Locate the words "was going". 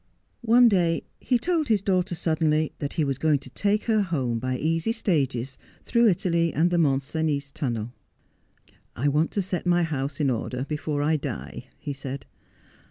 3.05-3.37